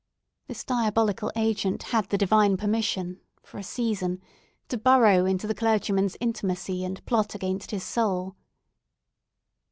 This 0.47 0.63
diabolical 0.63 1.31
agent 1.35 1.83
had 1.93 2.09
the 2.09 2.17
Divine 2.17 2.57
permission, 2.57 3.21
for 3.43 3.59
a 3.59 3.63
season, 3.63 4.19
to 4.69 4.75
burrow 4.79 5.25
into 5.27 5.45
the 5.45 5.53
clergyman's 5.53 6.17
intimacy, 6.19 6.83
and 6.83 7.05
plot 7.05 7.35
against 7.35 7.69
his 7.69 7.83
soul. 7.83 8.35